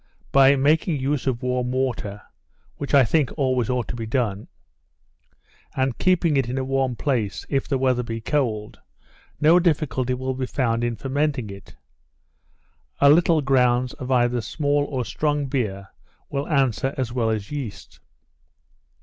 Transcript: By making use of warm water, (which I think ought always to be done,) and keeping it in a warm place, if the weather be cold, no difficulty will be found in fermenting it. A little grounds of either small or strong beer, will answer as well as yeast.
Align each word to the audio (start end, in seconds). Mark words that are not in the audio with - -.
By 0.31 0.55
making 0.55 0.97
use 0.99 1.27
of 1.27 1.43
warm 1.43 1.69
water, 1.71 2.23
(which 2.77 2.91
I 2.95 3.05
think 3.05 3.29
ought 3.33 3.69
always 3.69 3.85
to 3.85 3.95
be 3.95 4.07
done,) 4.07 4.47
and 5.75 5.95
keeping 5.99 6.37
it 6.37 6.49
in 6.49 6.57
a 6.57 6.63
warm 6.63 6.95
place, 6.95 7.45
if 7.49 7.67
the 7.67 7.77
weather 7.77 8.01
be 8.01 8.19
cold, 8.19 8.79
no 9.39 9.59
difficulty 9.59 10.15
will 10.15 10.33
be 10.33 10.47
found 10.47 10.83
in 10.83 10.95
fermenting 10.95 11.51
it. 11.51 11.75
A 12.99 13.11
little 13.11 13.41
grounds 13.43 13.93
of 13.93 14.09
either 14.09 14.41
small 14.41 14.85
or 14.85 15.05
strong 15.05 15.45
beer, 15.45 15.89
will 16.31 16.47
answer 16.49 16.95
as 16.97 17.13
well 17.13 17.29
as 17.29 17.51
yeast. 17.51 17.99